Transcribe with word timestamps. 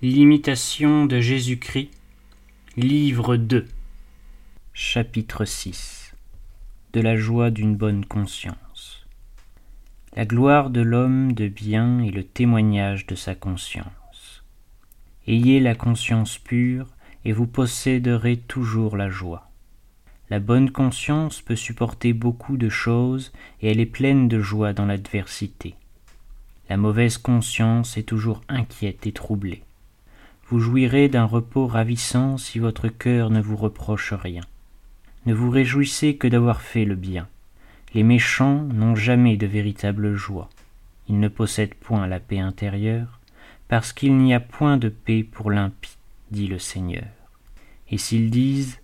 L'imitation 0.00 1.06
de 1.06 1.18
Jésus-Christ, 1.18 1.90
livre 2.76 3.34
2, 3.34 3.66
chapitre 4.72 5.44
6 5.44 6.14
De 6.92 7.00
la 7.00 7.16
joie 7.16 7.50
d'une 7.50 7.74
bonne 7.74 8.04
conscience. 8.04 9.04
La 10.14 10.24
gloire 10.24 10.70
de 10.70 10.82
l'homme 10.82 11.32
de 11.32 11.48
bien 11.48 11.98
est 11.98 12.12
le 12.12 12.22
témoignage 12.22 13.06
de 13.06 13.16
sa 13.16 13.34
conscience. 13.34 14.44
Ayez 15.26 15.58
la 15.58 15.74
conscience 15.74 16.38
pure 16.38 16.86
et 17.24 17.32
vous 17.32 17.48
posséderez 17.48 18.36
toujours 18.36 18.96
la 18.96 19.10
joie. 19.10 19.50
La 20.30 20.38
bonne 20.38 20.70
conscience 20.70 21.40
peut 21.40 21.56
supporter 21.56 22.12
beaucoup 22.12 22.56
de 22.56 22.68
choses 22.68 23.32
et 23.62 23.72
elle 23.72 23.80
est 23.80 23.86
pleine 23.86 24.28
de 24.28 24.38
joie 24.38 24.72
dans 24.72 24.86
l'adversité. 24.86 25.74
La 26.68 26.76
mauvaise 26.76 27.18
conscience 27.18 27.96
est 27.96 28.04
toujours 28.04 28.42
inquiète 28.48 29.04
et 29.04 29.12
troublée. 29.12 29.64
Vous 30.50 30.60
jouirez 30.60 31.10
d'un 31.10 31.26
repos 31.26 31.66
ravissant 31.66 32.38
si 32.38 32.58
votre 32.58 32.88
cœur 32.88 33.28
ne 33.28 33.42
vous 33.42 33.56
reproche 33.56 34.14
rien. 34.14 34.40
Ne 35.26 35.34
vous 35.34 35.50
réjouissez 35.50 36.16
que 36.16 36.26
d'avoir 36.26 36.62
fait 36.62 36.86
le 36.86 36.94
bien. 36.94 37.28
Les 37.92 38.02
méchants 38.02 38.62
n'ont 38.72 38.94
jamais 38.94 39.36
de 39.36 39.46
véritable 39.46 40.14
joie. 40.14 40.48
Ils 41.06 41.20
ne 41.20 41.28
possèdent 41.28 41.74
point 41.74 42.06
la 42.06 42.18
paix 42.18 42.38
intérieure, 42.38 43.20
parce 43.68 43.92
qu'il 43.92 44.16
n'y 44.16 44.32
a 44.32 44.40
point 44.40 44.78
de 44.78 44.88
paix 44.88 45.22
pour 45.22 45.50
l'impie, 45.50 45.98
dit 46.30 46.46
le 46.46 46.58
Seigneur. 46.58 47.08
Et 47.90 47.98
s'ils 47.98 48.30
disent 48.30 48.78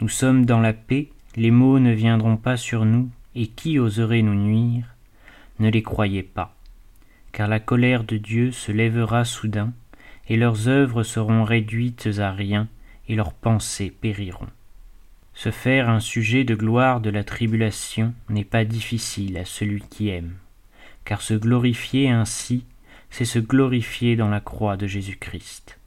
Nous 0.00 0.08
sommes 0.08 0.44
dans 0.44 0.60
la 0.60 0.72
paix, 0.72 1.10
les 1.36 1.52
maux 1.52 1.78
ne 1.78 1.92
viendront 1.92 2.36
pas 2.36 2.56
sur 2.56 2.84
nous, 2.84 3.08
et 3.36 3.46
qui 3.46 3.78
oserait 3.78 4.22
nous 4.22 4.34
nuire? 4.34 4.96
Ne 5.60 5.70
les 5.70 5.82
croyez 5.82 6.24
pas, 6.24 6.56
car 7.30 7.46
la 7.46 7.60
colère 7.60 8.02
de 8.02 8.16
Dieu 8.16 8.50
se 8.50 8.72
lèvera 8.72 9.24
soudain, 9.24 9.72
et 10.28 10.36
leurs 10.36 10.68
œuvres 10.68 11.02
seront 11.02 11.44
réduites 11.44 12.08
à 12.18 12.32
rien, 12.32 12.68
et 13.08 13.14
leurs 13.14 13.32
pensées 13.32 13.92
périront. 14.00 14.48
Se 15.34 15.50
faire 15.50 15.88
un 15.88 16.00
sujet 16.00 16.44
de 16.44 16.54
gloire 16.54 17.00
de 17.00 17.10
la 17.10 17.24
tribulation 17.24 18.14
n'est 18.28 18.44
pas 18.44 18.64
difficile 18.64 19.36
à 19.36 19.44
celui 19.44 19.82
qui 19.82 20.08
aime, 20.08 20.34
car 21.04 21.20
se 21.20 21.34
glorifier 21.34 22.08
ainsi, 22.08 22.64
c'est 23.10 23.24
se 23.24 23.38
glorifier 23.38 24.16
dans 24.16 24.28
la 24.28 24.40
croix 24.40 24.76
de 24.76 24.86
Jésus-Christ. 24.86 25.78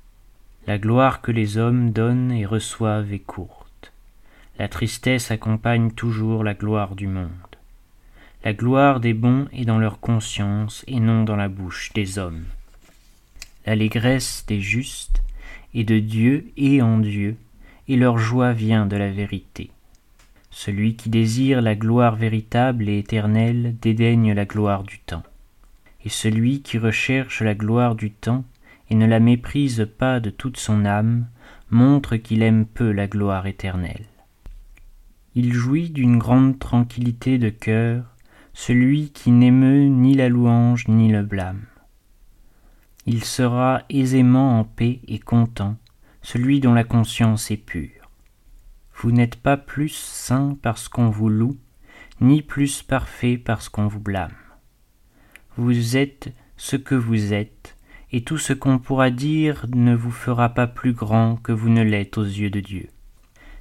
La 0.67 0.77
gloire 0.77 1.21
que 1.21 1.31
les 1.31 1.57
hommes 1.57 1.91
donnent 1.91 2.31
et 2.31 2.45
reçoivent 2.45 3.13
est 3.13 3.19
courte. 3.19 3.93
La 4.59 4.67
tristesse 4.67 5.31
accompagne 5.31 5.91
toujours 5.91 6.43
la 6.43 6.53
gloire 6.53 6.95
du 6.95 7.07
monde. 7.07 7.31
La 8.43 8.53
gloire 8.53 8.99
des 8.99 9.13
bons 9.13 9.47
est 9.53 9.65
dans 9.65 9.79
leur 9.79 9.99
conscience 9.99 10.83
et 10.87 10.99
non 10.99 11.23
dans 11.23 11.35
la 11.35 11.47
bouche 11.47 11.91
des 11.93 12.19
hommes 12.19 12.45
l'allégresse 13.67 14.45
des 14.47 14.61
justes 14.61 15.21
est 15.73 15.83
de 15.83 15.99
Dieu 15.99 16.51
et 16.55 16.81
en 16.81 16.99
Dieu, 16.99 17.35
et 17.89 17.97
leur 17.97 18.17
joie 18.17 18.53
vient 18.53 18.85
de 18.85 18.95
la 18.95 19.11
vérité. 19.11 19.71
Celui 20.49 20.95
qui 20.95 21.09
désire 21.09 21.61
la 21.61 21.75
gloire 21.75 22.15
véritable 22.15 22.87
et 22.87 22.97
éternelle 22.97 23.75
dédaigne 23.81 24.33
la 24.33 24.45
gloire 24.45 24.83
du 24.83 24.99
temps. 24.99 25.23
Et 26.05 26.09
celui 26.09 26.61
qui 26.61 26.77
recherche 26.77 27.41
la 27.41 27.55
gloire 27.55 27.95
du 27.95 28.09
temps 28.09 28.45
et 28.89 28.95
ne 28.95 29.05
la 29.05 29.19
méprise 29.19 29.85
pas 29.97 30.21
de 30.21 30.29
toute 30.29 30.57
son 30.57 30.85
âme 30.85 31.27
montre 31.69 32.15
qu'il 32.15 32.43
aime 32.43 32.65
peu 32.65 32.91
la 32.91 33.07
gloire 33.07 33.47
éternelle. 33.47 34.05
Il 35.35 35.51
jouit 35.51 35.89
d'une 35.89 36.17
grande 36.17 36.57
tranquillité 36.57 37.37
de 37.37 37.49
cœur, 37.49 38.05
celui 38.53 39.09
qui 39.09 39.31
n'émeut 39.31 39.89
ni 39.89 40.13
la 40.13 40.29
louange 40.29 40.87
ni 40.87 41.11
le 41.11 41.23
blâme 41.23 41.65
il 43.09 43.23
sera 43.23 43.83
aisément 43.89 44.59
en 44.59 44.65
paix 44.65 44.99
et 45.07 45.17
content, 45.17 45.77
celui 46.21 46.59
dont 46.59 46.73
la 46.73 46.83
conscience 46.83 47.49
est 47.51 47.57
pure. 47.57 48.11
Vous 48.93 49.11
n'êtes 49.11 49.37
pas 49.37 49.55
plus 49.55 49.93
saint 49.93 50.57
parce 50.61 50.89
qu'on 50.89 51.09
vous 51.09 51.29
loue, 51.29 51.57
ni 52.19 52.41
plus 52.41 52.83
parfait 52.83 53.37
parce 53.37 53.69
qu'on 53.69 53.87
vous 53.87 54.01
blâme. 54.01 54.35
Vous 55.55 55.95
êtes 55.95 56.33
ce 56.57 56.75
que 56.75 56.95
vous 56.95 57.31
êtes, 57.31 57.77
et 58.11 58.25
tout 58.25 58.37
ce 58.37 58.51
qu'on 58.51 58.77
pourra 58.77 59.09
dire 59.09 59.65
ne 59.73 59.95
vous 59.95 60.11
fera 60.11 60.49
pas 60.49 60.67
plus 60.67 60.93
grand 60.93 61.37
que 61.37 61.53
vous 61.53 61.69
ne 61.69 61.83
l'êtes 61.83 62.17
aux 62.17 62.25
yeux 62.25 62.49
de 62.49 62.59
Dieu. 62.59 62.89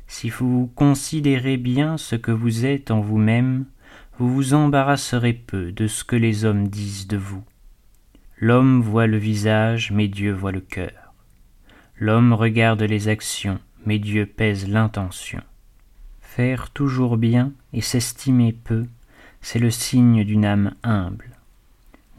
Si 0.09 0.29
vous 0.29 0.73
considérez 0.75 1.57
bien 1.57 1.99
ce 1.99 2.17
que 2.17 2.33
vous 2.33 2.67
êtes 2.67 2.91
en 2.91 3.01
vous-même, 3.01 3.67
vous 4.19 4.33
vous 4.33 4.55
embarrasserez 4.55 5.35
peu 5.35 5.71
de 5.71 5.87
ce 5.87 6.03
que 6.03 6.17
les 6.17 6.45
hommes 6.45 6.67
disent 6.67 7.07
de 7.07 7.17
vous. 7.17 7.45
L'homme 8.39 8.83
voit 8.83 9.07
le 9.07 9.17
visage, 9.17 9.91
mais 9.93 10.09
Dieu 10.09 10.33
voit 10.33 10.53
le 10.53 10.61
cœur. 10.61 11.15
L'homme 11.99 12.35
regarde 12.35 12.83
les 12.83 13.09
actions, 13.09 13.59
mais 13.87 13.99
Dieu 13.99 14.27
pèse 14.27 14.69
l'intention. 14.69 15.41
Faire 16.21 16.69
toujours 16.69 17.17
bien 17.17 17.53
et 17.73 17.81
s'estimer 17.81 18.53
peu, 18.53 18.85
c'est 19.41 19.59
le 19.59 19.71
signe 19.71 20.23
d'une 20.23 20.45
âme 20.45 20.75
humble. 20.83 21.31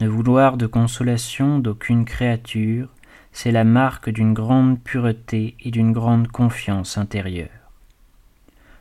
Ne 0.00 0.08
vouloir 0.08 0.56
de 0.56 0.66
consolation 0.66 1.60
d'aucune 1.60 2.04
créature, 2.04 2.88
c'est 3.30 3.52
la 3.52 3.62
marque 3.62 4.10
d'une 4.10 4.34
grande 4.34 4.80
pureté 4.80 5.54
et 5.60 5.70
d'une 5.70 5.92
grande 5.92 6.26
confiance 6.26 6.98
intérieure. 6.98 7.48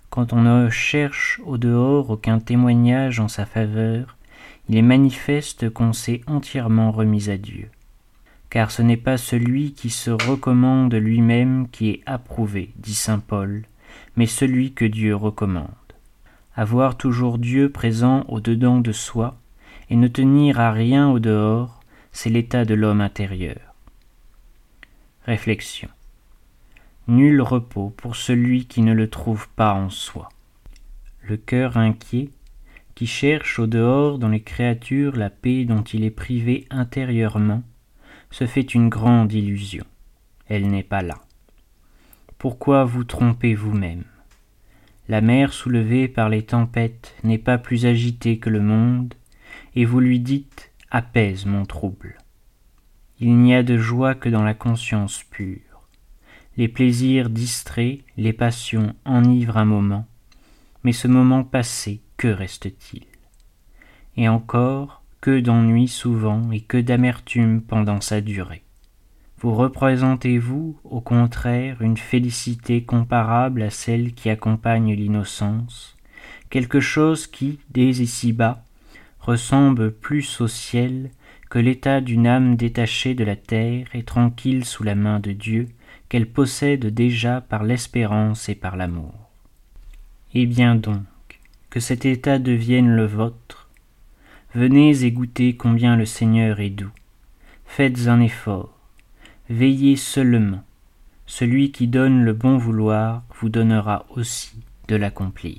Quand 0.10 0.34
on 0.34 0.42
ne 0.42 0.72
cherche 0.72 1.40
au 1.46 1.60
dehors 1.60 2.10
aucun 2.10 2.40
témoignage 2.40 3.20
en 3.20 3.28
sa 3.28 3.46
faveur, 3.46 4.17
il 4.70 4.78
est 4.78 4.82
manifeste 4.82 5.70
qu'on 5.70 5.94
s'est 5.94 6.22
entièrement 6.28 6.92
remis 6.92 7.30
à 7.30 7.38
Dieu. 7.38 7.70
Car 8.50 8.72
ce 8.72 8.82
n'est 8.82 8.98
pas 8.98 9.18
celui 9.18 9.74
qui 9.74 9.90
se 9.90 10.12
recommande 10.12 10.94
lui-même 10.94 11.68
qui 11.70 11.90
est 11.90 12.02
approuvé, 12.06 12.72
dit 12.78 12.96
saint 12.96 13.20
Paul, 13.20 13.64
mais 14.16 14.26
celui 14.26 14.74
que 14.74 14.86
Dieu 14.86 15.16
recommande. 15.16 15.68
Avoir 16.56 16.98
toujours 16.98 17.38
Dieu 17.38 17.70
présent 17.72 18.26
au-dedans 18.28 18.80
de 18.80 18.92
soi, 18.92 19.38
et 19.90 19.96
ne 19.96 20.08
tenir 20.08 20.60
à 20.60 20.72
rien 20.72 21.10
au 21.10 21.20
dehors, 21.20 21.80
c'est 22.12 22.30
l'état 22.30 22.66
de 22.66 22.74
l'homme 22.74 23.02
intérieur. 23.02 23.76
Réflexion. 25.26 25.90
Nul 27.08 27.42
repos 27.42 27.94
pour 27.96 28.16
celui 28.16 28.66
qui 28.66 28.82
ne 28.82 28.94
le 28.94 29.10
trouve 29.10 29.48
pas 29.56 29.74
en 29.74 29.90
soi. 29.90 30.30
Le 31.22 31.38
cœur 31.38 31.78
inquiet 31.78 32.30
qui 32.98 33.06
cherche 33.06 33.60
au 33.60 33.68
dehors 33.68 34.18
dans 34.18 34.28
les 34.28 34.42
créatures 34.42 35.18
la 35.18 35.30
paix 35.30 35.66
dont 35.66 35.84
il 35.84 36.04
est 36.04 36.10
privé 36.10 36.66
intérieurement, 36.72 37.62
se 38.32 38.48
fait 38.48 38.74
une 38.74 38.90
grande 38.90 39.32
illusion. 39.34 39.86
Elle 40.48 40.68
n'est 40.68 40.82
pas 40.82 41.04
là. 41.04 41.22
Pourquoi 42.40 42.86
vous 42.86 43.04
trompez 43.04 43.54
vous-même? 43.54 44.04
La 45.08 45.22
mer 45.22 45.54
soulevée 45.54 46.08
par 46.08 46.30
les 46.30 46.42
tempêtes 46.42 47.14
n'est 47.24 47.38
pas 47.38 47.60
plus 47.60 47.86
agitée 47.86 48.40
que 48.40 48.50
le 48.50 48.62
monde, 48.62 49.14
et 49.76 49.86
vous 49.86 50.00
lui 50.00 50.20
dites 50.20 50.72
Apaise 50.90 51.46
mon 51.46 51.66
trouble. 51.66 52.18
Il 53.20 53.38
n'y 53.38 53.54
a 53.54 53.62
de 53.62 53.78
joie 53.78 54.16
que 54.16 54.30
dans 54.30 54.44
la 54.44 54.56
conscience 54.56 55.22
pure. 55.22 55.88
Les 56.58 56.68
plaisirs 56.68 57.30
distraits, 57.30 58.00
les 58.18 58.34
passions 58.34 58.96
enivrent 59.06 59.58
un 59.58 59.66
moment, 59.66 60.08
mais 60.88 60.94
ce 60.94 61.10
moment 61.10 61.44
passé, 61.44 62.00
que 62.16 62.30
reste-t-il? 62.30 63.04
Et 64.16 64.30
encore, 64.30 65.04
que 65.20 65.42
d'ennui 65.42 65.90
souvent 65.90 66.50
et 66.54 66.62
que 66.62 66.78
d'amertume 66.78 67.62
pendant 67.62 68.00
sa 68.00 68.22
durée. 68.22 68.64
Vous 69.38 69.54
représentez-vous, 69.54 70.80
au 70.86 71.02
contraire, 71.02 71.82
une 71.82 71.98
félicité 71.98 72.86
comparable 72.86 73.64
à 73.64 73.70
celle 73.70 74.14
qui 74.14 74.30
accompagne 74.30 74.94
l'innocence, 74.94 75.98
quelque 76.50 76.80
chose 76.80 77.28
qui, 77.28 77.60
dès 77.70 77.90
ici-bas, 77.90 78.64
ressemble 79.20 79.92
plus 79.92 80.40
au 80.40 80.48
ciel 80.48 81.12
que 81.50 81.60
l'état 81.60 82.00
d'une 82.00 82.28
âme 82.28 82.56
détachée 82.56 83.14
de 83.14 83.26
la 83.26 83.36
terre 83.36 83.88
et 83.94 84.04
tranquille 84.04 84.64
sous 84.64 84.84
la 84.84 84.96
main 84.96 85.20
de 85.20 85.34
Dieu 85.34 85.68
qu'elle 86.08 86.32
possède 86.32 86.86
déjà 86.86 87.42
par 87.42 87.66
l'espérance 87.66 88.48
et 88.48 88.56
par 88.56 88.78
l'amour. 88.78 89.27
Eh 90.40 90.46
bien 90.46 90.76
donc, 90.76 91.02
que 91.72 91.80
cet 91.80 92.06
état 92.06 92.38
devienne 92.38 92.96
le 92.96 93.08
vôtre. 93.08 93.70
Venez 94.54 95.04
et 95.04 95.12
goûtez 95.12 95.56
combien 95.56 95.96
le 95.96 96.06
Seigneur 96.06 96.60
est 96.60 96.70
doux. 96.70 96.92
Faites 97.66 98.08
un 98.08 98.22
effort. 98.22 98.78
Veillez 99.50 99.96
seulement. 99.96 100.64
Celui 101.26 101.72
qui 101.72 101.88
donne 101.88 102.24
le 102.24 102.34
bon 102.34 102.60
vouloir 102.60 103.24
vous 103.40 103.50
donnera 103.50 104.06
aussi 104.12 104.54
de 104.88 104.96
l'accomplir. 104.96 105.58